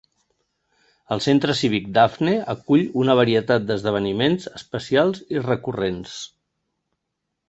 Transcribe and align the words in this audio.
El 1.15 1.19
centre 1.25 1.55
cívic 1.57 1.91
Daphne 1.97 2.31
acull 2.53 2.85
una 3.01 3.15
varietat 3.19 3.67
d'esdeveniments 3.67 4.47
especials 4.61 5.21
i 5.37 5.45
recurrents. 5.45 6.17